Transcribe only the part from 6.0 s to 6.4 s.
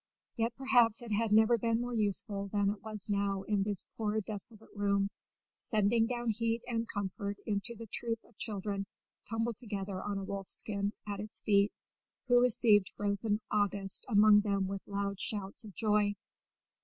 down